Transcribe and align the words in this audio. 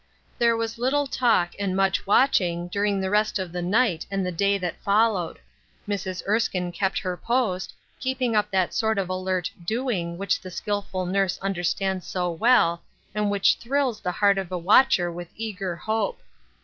There 0.39 0.57
was 0.57 0.79
little 0.79 1.05
talk 1.05 1.51
and 1.59 1.75
much 1.75 2.07
watching 2.07 2.69
during 2.69 2.99
the 2.99 3.11
rest 3.11 3.37
of 3.37 3.51
the 3.51 3.61
night 3.61 4.03
and 4.09 4.25
the 4.25 4.31
day 4.31 4.57
that 4.57 4.81
followed. 4.81 5.37
Mrs. 5.87 6.23
Erskine 6.27 6.71
kept 6.71 6.97
her 6.97 7.15
post, 7.15 7.75
keeping 7.99 8.35
up 8.35 8.49
that 8.49 8.73
sort 8.73 8.97
of 8.97 9.09
alert 9.09 9.51
doing 9.63 10.17
which 10.17 10.41
the 10.41 10.49
skillful 10.49 11.05
nurse 11.05 11.37
understands 11.43 12.07
so 12.07 12.31
well, 12.31 12.81
and 13.13 13.29
which 13.29 13.57
thrills 13.57 13.99
the 14.01 14.11
heart 14.13 14.39
of 14.39 14.51
a 14.51 14.57
watcher 14.57 15.11
with 15.11 15.29
eager 15.35 15.75
hope. 15.75 16.19